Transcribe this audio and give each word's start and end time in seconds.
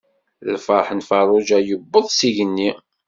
Lferḥ 0.53 0.87
n 0.93 1.01
Ferruǧa 1.09 1.59
yewweḍ 1.61 2.05
s 2.11 2.19
igenni. 2.27 2.71